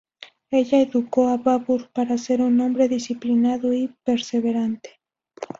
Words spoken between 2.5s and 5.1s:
hombre disciplinado y perseverante.